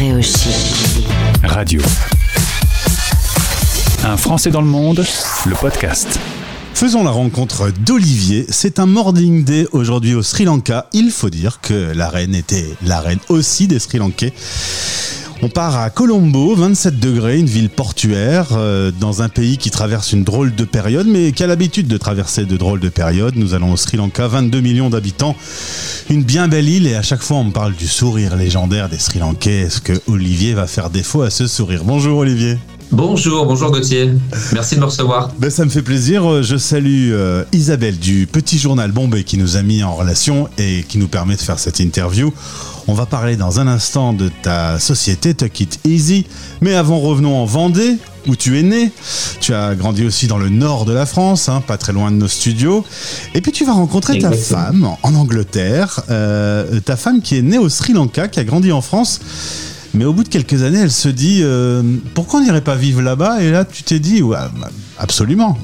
[0.00, 1.06] Chic.
[1.44, 1.82] Radio.
[4.02, 5.04] Un Français dans le monde,
[5.44, 6.18] le podcast.
[6.72, 8.46] Faisons la rencontre d'Olivier.
[8.48, 10.86] C'est un morning day aujourd'hui au Sri Lanka.
[10.94, 14.32] Il faut dire que la reine était la reine aussi des Sri Lankais.
[15.42, 20.12] On part à Colombo, 27 degrés, une ville portuaire, euh, dans un pays qui traverse
[20.12, 23.36] une drôle de période, mais qui a l'habitude de traverser de drôles de périodes.
[23.36, 25.34] Nous allons au Sri Lanka, 22 millions d'habitants,
[26.10, 28.98] une bien belle île, et à chaque fois on me parle du sourire légendaire des
[28.98, 29.60] Sri Lankais.
[29.60, 31.84] Est-ce que Olivier va faire défaut à ce sourire?
[31.84, 32.58] Bonjour Olivier.
[32.92, 34.10] Bonjour, bonjour Gauthier.
[34.52, 35.30] Merci de me recevoir.
[35.38, 36.42] Ben, ça me fait plaisir.
[36.42, 40.82] Je salue euh, Isabelle du Petit Journal Bombay qui nous a mis en relation et
[40.88, 42.32] qui nous permet de faire cette interview.
[42.88, 46.26] On va parler dans un instant de ta société Tuck It Easy.
[46.62, 48.90] Mais avant, revenons en Vendée, où tu es né.
[49.40, 52.16] Tu as grandi aussi dans le nord de la France, hein, pas très loin de
[52.16, 52.84] nos studios.
[53.34, 56.00] Et puis tu vas rencontrer ta femme en Angleterre.
[56.10, 59.20] Euh, ta femme qui est née au Sri Lanka, qui a grandi en France.
[59.94, 61.82] Mais au bout de quelques années, elle se dit euh,
[62.14, 63.42] pourquoi on n'irait pas vivre là-bas?
[63.42, 64.36] Et là, tu t'es dit ouais,
[64.98, 65.58] absolument.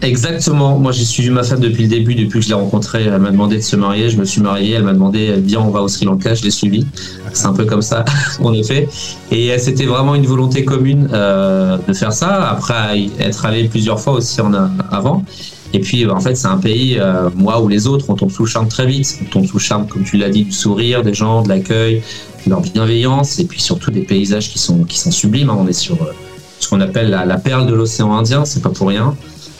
[0.00, 0.78] Exactement.
[0.78, 3.04] Moi, j'ai suivi ma femme depuis le début, depuis que je l'ai rencontrée.
[3.04, 4.10] Elle m'a demandé de se marier.
[4.10, 4.74] Je me suis marié.
[4.74, 6.34] Elle m'a demandé, viens, on va au Sri Lanka.
[6.34, 6.86] Je l'ai suivi.
[7.32, 8.04] C'est un peu comme ça,
[8.40, 8.88] en effet.
[9.32, 12.48] Et euh, c'était vraiment une volonté commune euh, de faire ça.
[12.50, 14.52] Après, être allé plusieurs fois aussi en
[14.90, 15.24] avant.
[15.74, 18.44] Et puis, en fait, c'est un pays, euh, moi ou les autres, on tombe sous
[18.44, 19.18] le charme très vite.
[19.22, 22.02] On tombe sous le charme, comme tu l'as dit, du sourire des gens, de l'accueil,
[22.46, 25.50] de leur bienveillance, et puis surtout des paysages qui sont, qui sublimes.
[25.50, 25.58] Hein.
[25.58, 26.12] On est sur euh,
[26.58, 29.14] ce qu'on appelle la, perle de l'océan Indien, c'est pas pour rien.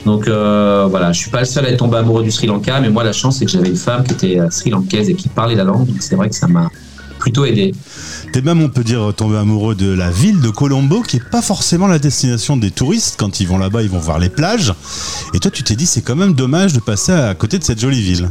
[0.05, 2.81] Donc euh, voilà, je suis pas le seul à être tombé amoureux du Sri Lanka,
[2.81, 5.15] mais moi la chance c'est que j'avais une femme qui était euh, sri lankaise et
[5.15, 6.71] qui parlait la langue, donc c'est vrai que ça m'a
[7.19, 7.75] plutôt aidé.
[8.33, 11.43] T'es même, on peut dire, tombé amoureux de la ville de Colombo, qui est pas
[11.43, 13.17] forcément la destination des touristes.
[13.19, 14.73] Quand ils vont là-bas, ils vont voir les plages.
[15.35, 17.81] Et toi, tu t'es dit, c'est quand même dommage de passer à côté de cette
[17.81, 18.31] jolie ville.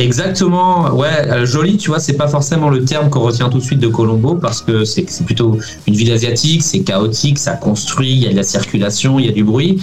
[0.00, 3.62] Exactement, ouais, euh, joli, tu vois, c'est pas forcément le terme qu'on retient tout de
[3.62, 8.22] suite de Colombo parce que c'est plutôt une ville asiatique, c'est chaotique, ça construit, il
[8.22, 9.78] y a de la circulation, il y a du bruit,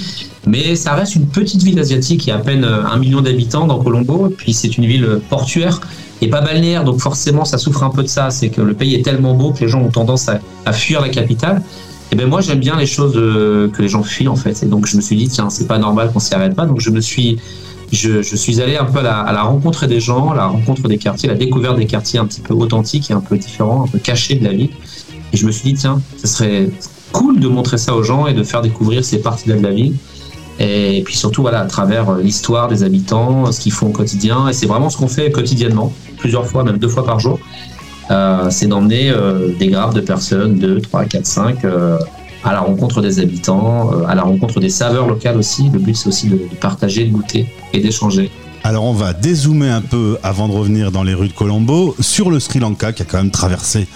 [0.48, 3.22] mais ça reste une petite ville asiatique, il y a à peine euh, un million
[3.22, 5.82] d'habitants dans Colombo, puis c'est une ville portuaire
[6.22, 8.96] et pas balnéaire, donc forcément ça souffre un peu de ça, c'est que le pays
[8.96, 11.62] est tellement beau que les gens ont tendance à, fuir la capitale.
[12.12, 14.66] Et ben moi j'aime bien les choses euh, que les gens fuient en fait, et
[14.66, 16.90] donc je me suis dit tiens c'est pas normal qu'on s'y arrête pas, donc je
[16.90, 17.38] me suis
[17.92, 21.36] je, suis allé un peu à la, rencontre des gens, la rencontre des quartiers, la
[21.36, 24.44] découverte des quartiers un petit peu authentiques et un peu différents, un peu cachés de
[24.44, 24.72] la ville.
[25.34, 26.70] Et je me suis dit, tiens, ce serait
[27.12, 29.96] cool de montrer ça aux gens et de faire découvrir ces parties-là de la ville.
[30.60, 34.48] Et puis surtout, voilà, à travers euh, l'histoire des habitants, ce qu'ils font au quotidien.
[34.48, 37.40] Et c'est vraiment ce qu'on fait quotidiennement, plusieurs fois, même deux fois par jour.
[38.10, 41.58] Euh, c'est d'emmener euh, des graves de personnes, 2, 3, 4, 5,
[42.44, 45.70] à la rencontre des habitants, euh, à la rencontre des saveurs locales aussi.
[45.70, 48.32] Le but, c'est aussi de, partager, de goûter et d'échanger.
[48.64, 52.30] Alors on va dézoomer un peu avant de revenir dans les rues de Colombo sur
[52.30, 53.88] le Sri Lanka qui a quand même traversé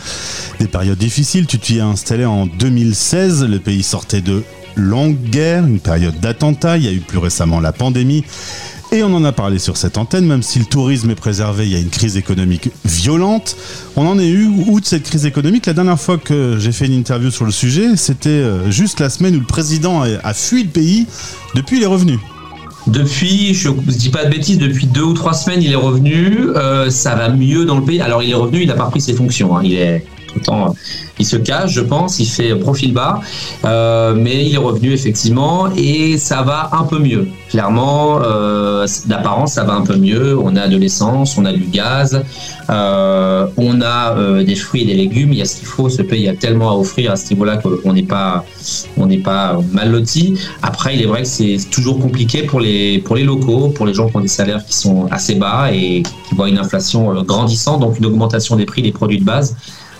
[0.60, 1.46] des périodes difficiles.
[1.46, 4.44] Tu t'y es installé en 2016, le pays sortait de
[4.76, 8.24] longues guerres, une période d'attentats, il y a eu plus récemment la pandémie
[8.92, 11.72] et on en a parlé sur cette antenne, même si le tourisme est préservé, il
[11.72, 13.56] y a une crise économique violente.
[13.96, 15.66] On en est eu où de cette crise économique?
[15.66, 19.10] La dernière fois que j'ai fait une interview sur le sujet, c'était euh, juste la
[19.10, 21.08] semaine où le président a fui le pays.
[21.56, 22.20] Depuis, il est revenu.
[22.88, 26.50] Depuis, je ne dis pas de bêtises, depuis deux ou trois semaines, il est revenu.
[26.56, 28.02] Euh, ça va mieux dans le pays.
[28.02, 29.56] Alors, il est revenu, il n'a pas repris ses fonctions.
[29.56, 29.62] Hein.
[29.64, 30.74] Il est tout le temps
[31.22, 33.22] il se cache, je pense, il fait profil bas,
[33.64, 37.28] euh, mais il est revenu effectivement et ça va un peu mieux.
[37.50, 40.38] Clairement, euh, d'apparence, ça va un peu mieux.
[40.40, 42.24] On a de l'essence, on a du gaz,
[42.70, 45.32] euh, on a des fruits et des légumes.
[45.34, 45.90] Il y a ce qu'il faut.
[45.90, 48.44] Ce pays a tellement à offrir à ce niveau-là qu'on n'est pas,
[48.98, 50.40] on n'est pas mal loti.
[50.64, 53.94] Après, il est vrai que c'est toujours compliqué pour les pour les locaux, pour les
[53.94, 57.82] gens qui ont des salaires qui sont assez bas et qui voient une inflation grandissante,
[57.82, 59.56] donc une augmentation des prix des produits de base.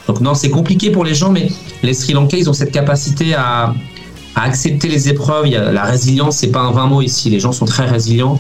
[0.08, 1.50] Donc non, c'est compliqué pour les gens, mais
[1.84, 3.74] les Sri Lankais, ils ont cette capacité à,
[4.36, 5.48] accepter les épreuves.
[5.48, 7.30] Il y a, la résilience, c'est pas un vain mot ici.
[7.30, 8.40] Les gens sont très résilients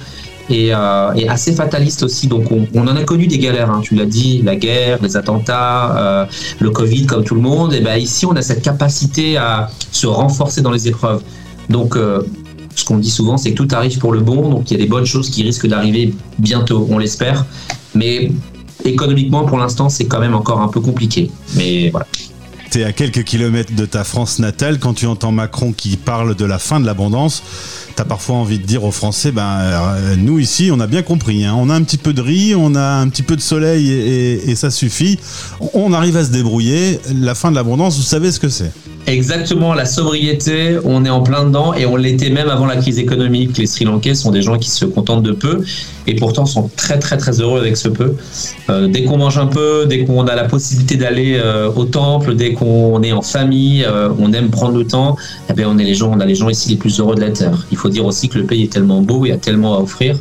[0.49, 2.27] et, euh, assez fatalistes aussi.
[2.27, 3.69] Donc on, en a connu des galères.
[3.69, 3.81] Hein.
[3.83, 6.25] Tu l'as dit, la guerre, les attentats, euh,
[6.59, 7.73] le Covid, comme tout le monde.
[7.73, 11.21] Et ben ici, on a cette capacité à se renforcer dans les épreuves.
[11.69, 12.21] Donc euh,
[12.75, 14.49] ce qu'on dit souvent, c'est que tout arrive pour le bon.
[14.49, 17.45] Donc il y a des bonnes choses qui risquent d'arriver bientôt, on l'espère.
[17.95, 18.31] Mais
[18.85, 21.29] économiquement, pour l'instant, c'est quand même encore un peu compliqué.
[21.55, 22.07] Mais voilà.
[22.71, 24.79] Tu es à quelques kilomètres de ta France natale.
[24.79, 27.43] Quand tu entends Macron qui parle de la fin de l'abondance,
[27.93, 31.01] tu as parfois envie de dire aux Français ben, euh, nous ici, on a bien
[31.01, 31.43] compris.
[31.43, 31.53] Hein.
[31.57, 34.55] on a un petit peu de riz, on a un petit peu de soleil et
[34.55, 35.19] ça suffit.
[35.73, 37.01] On arrive à se débrouiller.
[37.13, 38.71] La fin de l'abondance, vous savez ce que c'est
[39.07, 42.99] Exactement, la sobriété, on est en plein dedans et on l'était même avant la crise
[42.99, 43.57] économique.
[43.57, 45.63] Les Sri Lankais sont des gens qui se contentent de peu
[46.05, 48.15] et pourtant sont très très très heureux avec ce peu.
[48.69, 52.35] Euh, dès qu'on mange un peu, dès qu'on a la possibilité d'aller euh, au temple,
[52.35, 55.15] dès qu'on est en famille, euh, on aime prendre le temps.
[55.49, 57.21] Eh bien, on est les gens, on a les gens ici les plus heureux de
[57.21, 57.65] la terre.
[57.71, 59.81] Il faut dire aussi que le pays est tellement beau, il y a tellement à
[59.81, 60.17] offrir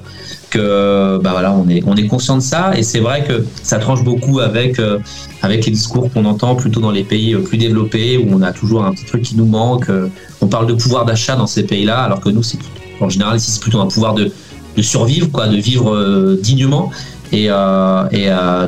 [0.50, 3.78] que bah voilà, on est on est conscient de ça et c'est vrai que ça
[3.78, 4.98] tranche beaucoup avec euh,
[5.42, 8.52] avec les discours qu'on entend plutôt dans les pays euh, plus développés où on a
[8.52, 9.88] toujours un petit truc qui nous manque.
[9.88, 10.08] Euh,
[10.40, 12.58] on parle de pouvoir d'achat dans ces pays-là alors que nous c'est
[13.00, 14.30] en général ici c'est plutôt un pouvoir de
[14.76, 16.90] de survivre quoi, de vivre dignement
[17.32, 17.48] et,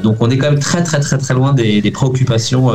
[0.02, 2.70] donc on est quand même très très très très loin des, des préoccupations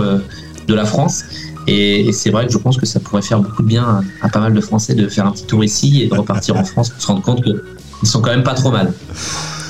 [0.68, 1.24] de la France.
[1.68, 4.40] Et, c'est vrai que je pense que ça pourrait faire beaucoup de bien à, pas
[4.40, 7.02] mal de Français de faire un petit tour ici et de repartir en France pour
[7.02, 7.64] se rendre compte que
[8.04, 8.94] ils sont quand même pas trop mal.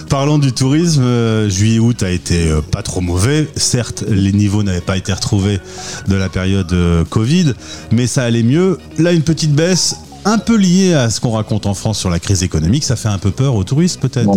[0.10, 3.48] Parlons du tourisme, euh, juillet-août a été euh, pas trop mauvais.
[3.58, 5.60] Certes, les niveaux n'avaient pas été retrouvés
[6.08, 7.54] de la période euh, Covid,
[7.92, 8.78] mais ça allait mieux.
[8.98, 12.20] Là, une petite baisse, un peu liée à ce qu'on raconte en France sur la
[12.20, 12.86] crise économique.
[12.86, 14.32] Ça fait un peu peur aux touristes, peut-être?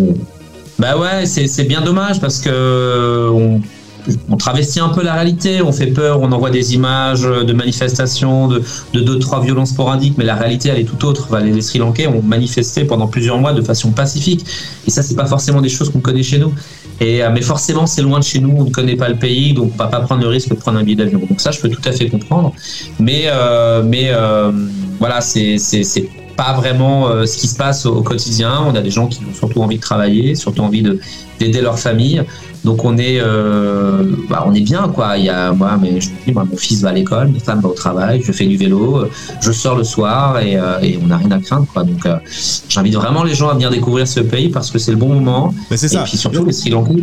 [0.78, 3.60] Bah ouais, c'est bien dommage parce que on
[4.29, 8.49] on travestit un peu la réalité, on fait peur, on envoie des images de manifestations,
[8.49, 8.62] de,
[8.93, 11.37] deux, trois violences sporadiques, mais la réalité, elle est tout autre.
[11.38, 14.44] les, Sri Lankais ont manifesté pendant plusieurs mois de façon pacifique,
[14.87, 16.52] et ça, c'est pas forcément des choses qu'on connaît chez nous.
[17.02, 19.73] Euh, mais forcément, c'est loin de chez nous, on ne connaît pas le pays, donc
[19.75, 21.19] on va pas prendre le risque de prendre un billet d'avion.
[21.19, 22.53] Donc ça, je peux tout à fait comprendre.
[22.99, 24.53] Mais, euh, mais euh,
[24.99, 25.56] voilà, c'est
[26.37, 28.64] pas vraiment ce qui se passe au, quotidien.
[28.67, 30.82] On a des gens qui ont surtout envie de travailler, surtout envie
[31.38, 32.23] d'aider leur famille.
[32.64, 35.16] Donc on est, euh, bah, on est bien quoi.
[35.16, 37.60] Il y a moi, mais je dis, moi, mon fils va à l'école, ma femme
[37.60, 39.06] va au travail, je fais du vélo,
[39.40, 41.84] je sors le soir et, euh, et on n'a rien à craindre quoi.
[41.84, 42.16] Donc euh,
[42.68, 45.54] j'invite vraiment les gens à venir découvrir ce pays parce que c'est le bon moment.
[45.70, 46.02] Mais c'est ça.
[46.02, 46.94] Et puis surtout les Sri Lankais.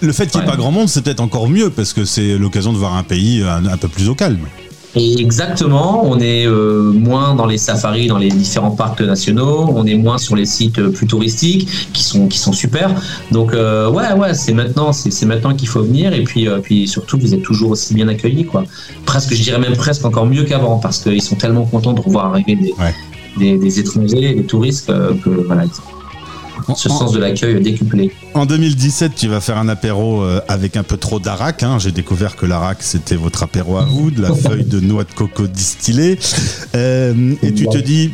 [0.00, 2.36] Le fait qu'il n'y ait pas grand monde, c'est peut-être encore mieux parce que c'est
[2.36, 4.38] l'occasion de voir un pays un peu plus au calme.
[4.96, 9.86] Et exactement, on est euh, moins dans les safaris, dans les différents parcs nationaux, on
[9.86, 12.90] est moins sur les sites euh, plus touristiques qui sont qui sont super.
[13.32, 16.86] Donc euh, ouais ouais, c'est maintenant c'est maintenant qu'il faut venir et puis euh, puis
[16.86, 18.64] surtout vous êtes toujours aussi bien accueillis quoi.
[19.04, 22.26] Presque je dirais même presque encore mieux qu'avant parce qu'ils sont tellement contents de revoir
[22.26, 22.94] arriver des, ouais.
[23.36, 25.64] des, des, étrangers, des touristes que, que voilà
[26.76, 28.12] ce sens de l'accueil décuplé.
[28.34, 31.62] En 2017, tu vas faire un apéro euh, avec un peu trop d'arak.
[31.62, 31.78] Hein.
[31.78, 35.12] J'ai découvert que l'arak, c'était votre apéro à vous, de la feuille de noix de
[35.12, 36.18] coco distillée.
[36.74, 38.12] Euh, et tu te dis,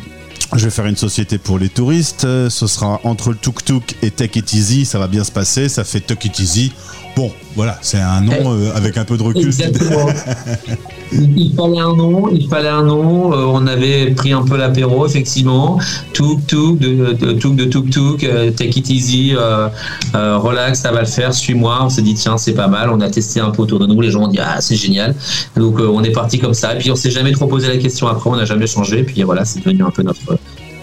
[0.55, 2.21] je vais faire une société pour les touristes.
[2.49, 4.85] Ce sera entre le tuk-tuk et Take It Easy.
[4.85, 5.69] Ça va bien se passer.
[5.69, 6.71] Ça fait Take It Easy.
[7.15, 9.47] Bon, voilà, c'est un nom eh, euh, avec un peu de recul.
[9.47, 10.07] Exactement.
[11.13, 13.33] il fallait un nom, il fallait un nom.
[13.33, 15.77] Euh, on avait pris un peu l'apéro, effectivement.
[16.13, 19.67] Tuk tuk, de, de de euh, take it easy, euh,
[20.15, 21.79] euh, relax, ça va le faire, suis-moi.
[21.83, 22.89] On s'est dit tiens, c'est pas mal.
[22.89, 23.99] On a testé un peu autour de nous.
[23.99, 25.15] Les gens ont dit ah c'est génial.
[25.55, 26.75] Donc euh, on est parti comme ça.
[26.75, 28.29] Et puis on s'est jamais trop posé la question après.
[28.29, 29.03] On n'a jamais changé.
[29.03, 30.21] Puis voilà, c'est devenu un peu notre,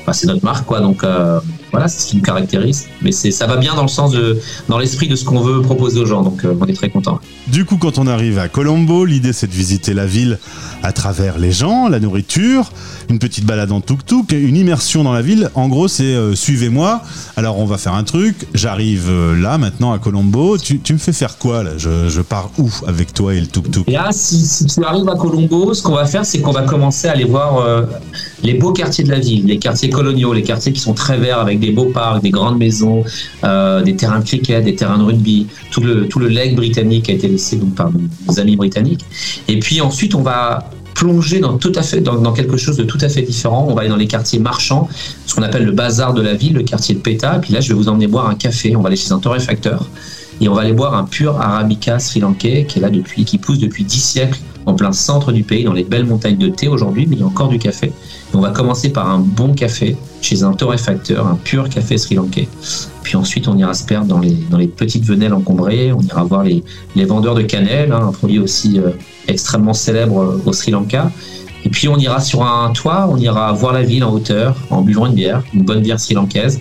[0.02, 0.80] enfin, c'est notre marque quoi.
[0.80, 1.04] Donc
[1.70, 2.88] voilà, c'est ce qui nous caractérise.
[3.02, 4.38] Mais c'est, ça va bien dans le sens de,
[4.68, 6.22] dans l'esprit de ce qu'on veut proposer aux gens.
[6.22, 7.20] Donc, euh, on est très content.
[7.48, 10.38] Du coup, quand on arrive à Colombo, l'idée c'est de visiter la ville
[10.82, 12.70] à travers les gens, la nourriture,
[13.10, 15.50] une petite balade en tuk-tuk, une immersion dans la ville.
[15.54, 17.02] En gros, c'est euh, suivez-moi.
[17.36, 18.46] Alors, on va faire un truc.
[18.54, 20.56] J'arrive euh, là maintenant à Colombo.
[20.58, 21.72] Tu, tu me fais faire quoi là?
[21.76, 23.90] Je, je, pars où avec toi et le tuk-tuk?
[23.90, 27.08] Là, si, si, tu arrives à Colombo, ce qu'on va faire, c'est qu'on va commencer
[27.08, 27.86] à aller voir
[28.42, 31.38] les beaux quartiers de la ville, les quartiers coloniaux, les quartiers qui sont très verts
[31.38, 33.04] avec des beaux parcs, des grandes maisons,
[33.44, 37.08] euh, des terrains de cricket, des terrains de rugby, tout le, tout le leg britannique
[37.10, 39.04] a été laissé donc, par nos amis britanniques.
[39.48, 42.82] Et puis ensuite, on va plonger dans, tout à fait, dans, dans, quelque chose de
[42.82, 43.66] tout à fait différent.
[43.68, 44.88] On va aller dans les quartiers marchands,
[45.26, 47.36] ce qu'on appelle le bazar de la ville, le quartier de Peta.
[47.36, 48.74] Et puis là, je vais vous emmener boire un café.
[48.74, 49.86] On va aller chez un torréfacteur
[50.40, 53.58] et on va aller boire un pur arabica sri-lankais qui est là depuis, qui pousse
[53.58, 57.06] depuis 10 siècles en plein centre du pays, dans les belles montagnes de thé aujourd'hui,
[57.08, 57.90] mais il y a encore du café.
[58.34, 62.48] On va commencer par un bon café chez un torréfacteur, un pur café sri-lankais.
[63.02, 64.18] Puis ensuite, on ira se perdre dans
[64.58, 66.62] les, petites venelles encombrées, on ira voir les,
[67.06, 68.90] vendeurs de cannelle, hein, un produit aussi euh,
[69.26, 71.10] extrêmement célèbre au Sri Lanka.
[71.64, 74.82] Et puis on ira sur un toit, on ira voir la ville en hauteur, en
[74.82, 76.60] buvant une bière, une bonne bière sri-lankaise.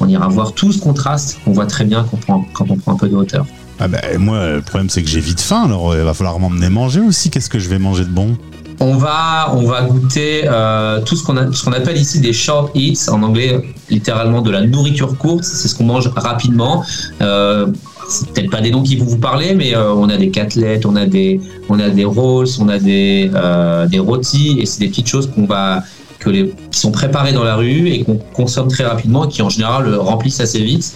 [0.00, 2.06] On ira voir tout ce contraste qu'on voit très bien
[2.54, 3.46] quand on prend un peu de hauteur.
[3.78, 6.68] Ah ben moi, le problème c'est que j'ai vite faim, alors il va falloir m'emmener
[6.68, 7.30] manger aussi.
[7.30, 8.36] Qu'est-ce que je vais manger de bon?
[8.80, 13.08] On va, on va goûter euh, tout ce qu'on qu'on appelle ici des short eats,
[13.10, 16.84] en anglais littéralement de la nourriture courte, c'est ce qu'on mange rapidement.
[17.20, 17.66] Euh,
[18.08, 20.84] c'est peut-être pas des noms qui vont vous parler, mais euh, on a des catelettes,
[20.84, 24.80] on a des, on a des rolls, on a des, euh, des rôtis, et c'est
[24.80, 25.84] des petites choses qu'on va,
[26.18, 29.42] que les, qui sont préparées dans la rue et qu'on consomme très rapidement et qui
[29.42, 30.92] en général remplissent assez vite.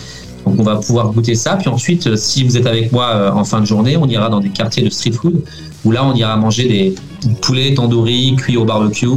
[0.47, 1.57] Donc on va pouvoir goûter ça.
[1.57, 4.50] Puis ensuite, si vous êtes avec moi en fin de journée, on ira dans des
[4.50, 5.43] quartiers de street food
[5.85, 6.95] où là, on ira manger des
[7.43, 9.09] poulets tandoori cuits au barbecue.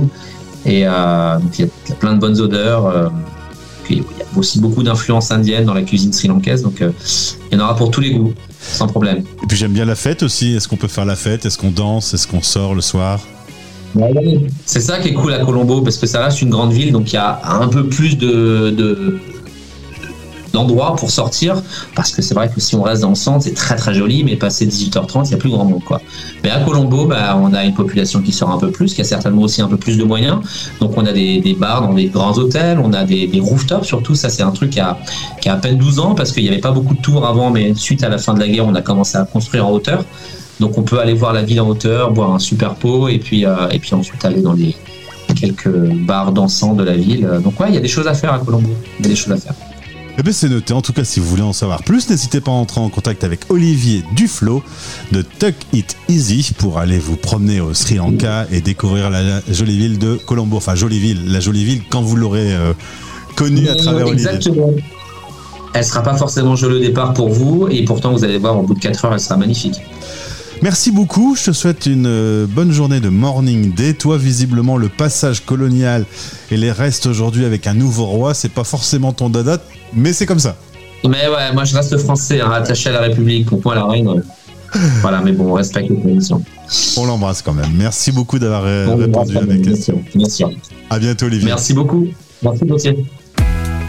[0.65, 2.88] Et euh, il y, a plein de bonnes odeurs.
[2.88, 3.09] Euh,
[3.89, 4.03] il y a
[4.38, 8.01] aussi beaucoup d'influences indiennes dans la cuisine sri-lankaise, donc il y en aura pour tous
[8.01, 9.24] les goûts, sans problème.
[9.41, 10.53] Et puis j'aime bien la fête aussi.
[10.53, 11.48] Est-ce qu'on peut faire la fête?
[11.48, 12.13] Est-ce qu'on danse?
[12.13, 13.19] Est-ce qu'on sort le soir?
[14.65, 17.12] C'est ça qui est cool à Colombo parce que ça reste une grande ville donc
[17.12, 19.19] il y a un peu plus de,
[20.53, 21.61] d'endroits pour sortir
[21.95, 24.23] parce que c'est vrai que si on reste dans le centre c'est très très joli
[24.23, 26.01] mais passé 18h30 il y a plus grand monde quoi.
[26.43, 29.03] Mais à Colombo bah, on a une population qui sort un peu plus qui a
[29.03, 30.39] certainement aussi un peu plus de moyens.
[30.79, 34.15] Donc on a des, bars dans des grands hôtels on a des, rooftops surtout.
[34.15, 34.97] Ça c'est un truc qui a,
[35.41, 37.49] qui a à peine 12 ans parce qu'il n'y avait pas beaucoup de tours avant
[37.49, 40.03] mais suite à la fin de la guerre on a commencé à construire en hauteur.
[40.59, 43.45] Donc on peut aller voir la ville en hauteur boire un super pot et puis,
[43.45, 44.75] euh, et puis ensuite aller dans les
[45.39, 47.29] quelques bars dansants de la ville.
[47.43, 48.69] Donc ouais il y a des choses à faire à Colombo.
[48.99, 49.55] Il y a des choses à faire
[50.19, 50.73] eh bien, c'est noté.
[50.73, 53.23] En tout cas, si vous voulez en savoir plus, n'hésitez pas à entrer en contact
[53.23, 54.61] avec Olivier Duflo
[55.13, 59.77] de Tuck It Easy pour aller vous promener au Sri Lanka et découvrir la jolie
[59.77, 60.57] ville de Colombo.
[60.57, 62.73] Enfin, jolie ville, la jolie ville quand vous l'aurez euh,
[63.38, 64.27] connue à travers Olivier.
[64.27, 64.71] Exactement.
[65.73, 68.63] Elle sera pas forcément jolie au départ pour vous et pourtant, vous allez voir, au
[68.63, 69.79] bout de 4 heures, elle sera magnifique.
[70.61, 73.93] Merci beaucoup, je te souhaite une euh, bonne journée de morning day.
[73.93, 76.05] Toi, visiblement, le passage colonial
[76.51, 79.57] et les restes aujourd'hui avec un nouveau roi, c'est pas forcément ton dada,
[79.93, 80.57] mais c'est comme ça.
[81.05, 84.21] Mais ouais, moi je reste français, hein, attaché à la République, pour moi la reine.
[85.01, 86.43] voilà, mais bon, on respecte les conditions.
[86.97, 87.71] On l'embrasse quand même.
[87.75, 90.03] Merci beaucoup d'avoir euh, répondu à mes questions.
[90.13, 90.43] Merci.
[90.89, 91.47] À bientôt, Olivier.
[91.47, 92.05] Merci beaucoup.
[92.43, 93.05] Merci, Gauthier.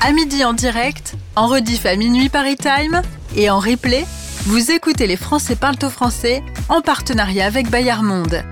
[0.01, 3.03] À midi en direct, en rediff à minuit Paris Time
[3.37, 4.07] et en replay
[4.47, 8.43] vous écoutez Les Français parlent français en partenariat avec Bayard Monde.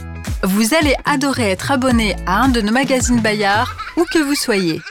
[0.43, 4.83] Vous allez adorer être abonné à un de nos magazines Bayard, où que vous soyez.